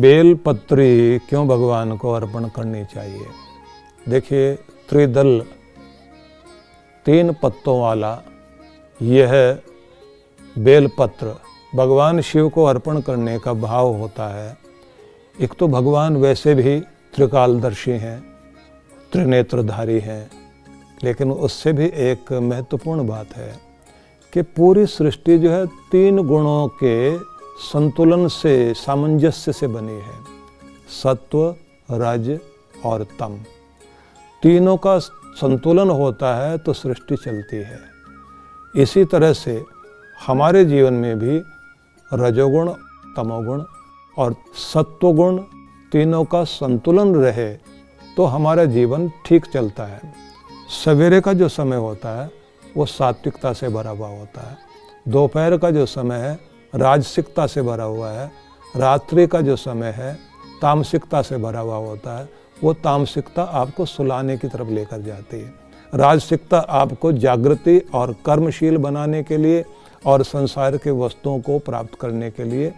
[0.00, 3.26] Bell पत्री क्यों भगवान को अर्पण करनी चाहिए?
[4.08, 4.54] देखिए,
[4.88, 5.40] त्रिदल,
[7.06, 8.22] तीन पत्तों वाला,
[9.02, 9.58] यह
[10.58, 11.34] बेलपत्र
[11.74, 14.56] भगवान शिव को अर्पण करने का भाव होता है।
[15.40, 16.80] एक तो भगवान वैसे भी
[17.14, 18.20] त्रिकालदर्शी हैं,
[19.12, 20.30] त्रिनेत्रधारी हैं,
[21.04, 23.52] लेकिन उससे भी एक महत्वपूर्ण बात है
[24.32, 27.16] कि पूरी सृष्टि जो है तीन गुणों के
[27.58, 30.16] संतुलन से, सामंजस्य से बनी है।
[31.02, 31.54] सत्व,
[31.88, 32.38] रज
[32.84, 33.38] और तम।
[34.42, 37.78] तीनों का संतुलन होता है तो सृष्टि चलती है।
[38.76, 39.62] इसी तरह से
[40.26, 41.40] हमारे जीवन में भी
[42.10, 42.72] रजोगुण,
[43.16, 43.62] तमोगुण
[44.16, 45.38] और सत्वगुण
[45.92, 47.52] तीनों का संतुलन रहे
[48.16, 50.00] तो हमारा जीवन ठीक चलता है।
[50.84, 52.30] सवेरे का जो समय होता है,
[52.76, 54.56] वो सात्विकता से भरा हुआ होता है।
[55.08, 56.38] दोपहर का जो समय है
[56.72, 58.30] राजसिकता से भरा हुआ है।
[58.76, 60.14] रात्रि का जो समय है,
[60.62, 62.28] तामसिकता से भरा हुआ होता है,
[62.64, 65.52] वो तामसिकता आपको सुलाने की तरफ़ लेकर जाती है।
[65.94, 69.64] राजसिकता आपको जागृति और कर्मशील बनाने के लिए
[70.06, 72.72] और संसार के वस्तुओं को प्राप्त करने के लिए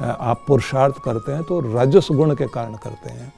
[0.00, 3.32] आप पुरुषार्थ करते हैं तो रजस गुण के कारण करते हैं।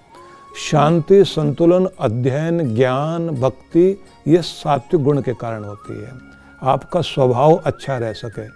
[0.70, 6.12] शांति, संतुलन, अध्ययन, ज्ञान, भक्ति, ये सात्विक गुण के कारण होती है।
[6.62, 8.46] आपका स्वभाव अच्छा रह सके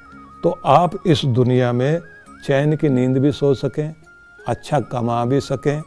[0.42, 2.00] तो आप इस दुनिया में
[2.46, 3.94] चैन की नींद भी सो सकें
[4.48, 5.82] अच्छा कमा भी सकें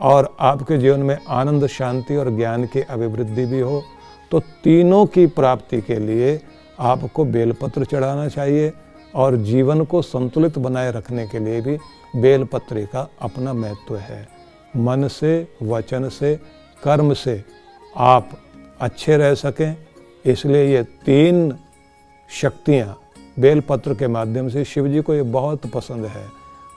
[0.00, 3.82] और आपके जीवन में आनंद, शांति और ज्ञान की अभिवृद्धि भी हो
[4.30, 6.40] तो तीनों की प्राप्ति के लिए
[6.80, 8.72] आपको बेलपत्र चढ़ाना चाहिए
[9.14, 11.78] और जीवन को संतुलित बनाए रखने के लिए भी
[12.16, 14.28] बेलपत्र का अपना महत्व है।
[14.76, 16.34] मन से, वचन से,
[16.82, 17.44] कर्म से
[17.96, 18.30] आप
[18.80, 19.76] अच्छे रह सकें,
[20.24, 21.56] इसलिए ये तीन
[22.30, 22.98] शक्तियाँ
[23.40, 26.28] बेलपत्र के माध्यम से शिव जी को ये बहुत पसंद है।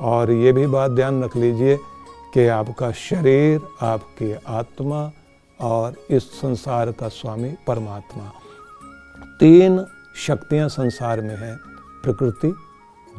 [0.02, 1.78] और ये भी बात ध्यान रख लीजिए
[2.34, 5.12] कि आपका शरीर, आपकी आत्मा
[5.62, 8.32] और इस संसार का स्वामी परमात्मा।
[9.40, 11.60] तीन शक्तियाँ संसार में हैं,
[12.04, 12.56] प्रकृति,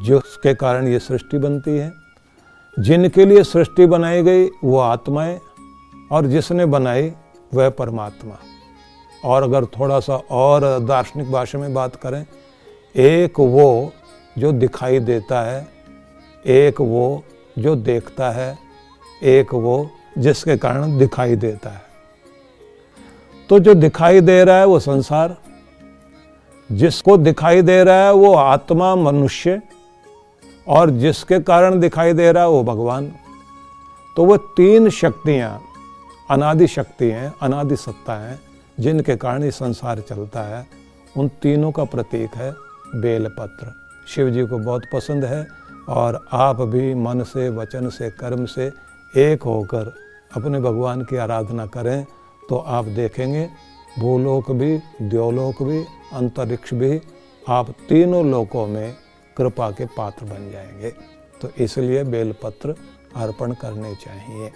[0.01, 1.93] जिसके कारण ये सृष्टि बनती है।
[2.79, 5.39] जिनके लिए सृष्टि बनाई गई, वो आत्माएँ,
[6.11, 7.13] और जिसने बनाई,
[7.53, 8.35] वह परमात्मा।
[9.25, 12.25] और अगर थोड़ा सा और दार्शनिक भाषा में बात करें
[12.97, 13.93] एक वो
[14.37, 15.67] जो दिखाई देता है,
[16.47, 17.23] एक वो
[17.59, 18.57] जो देखता है,
[19.23, 21.81] एक वो जिसके कारण दिखाई देता है।
[23.49, 25.37] तो जो दिखाई दे रहा है वो संसार,
[26.71, 29.61] जिसको दिखाई दे रहा है वो आत्मा, मनुष्य,
[30.67, 33.11] और जिसके कारण दिखाई दे रहा है वो भगवान।
[34.17, 35.61] तो वो तीन शक्तियाँ,
[36.29, 38.39] अनादि शक्ति हैं, अनादि सत्ता हैं,
[38.79, 40.67] जिनके कारण ये संसार चलता है।
[41.17, 43.73] उन तीनों का प्रतीक है बेलपत्र।
[44.07, 45.47] शिव जी को बहुत पसंद है
[45.89, 48.71] और आप भी मन से, वचन से, कर्म से
[49.17, 49.93] एक होकर
[50.35, 52.05] अपने भगवान की आराधना करें
[52.49, 53.49] तो आप देखेंगे,
[53.99, 57.01] भूलोक भी, द्योलोक भी, अंतरिक्ष भी
[57.49, 58.95] आप तीनों लोकों में
[59.37, 60.89] कृपा के पात्र बन जाएँगे।
[61.41, 62.75] तो इसलिए बेलपत्र
[63.15, 64.51] अर्पण करने चाहिए।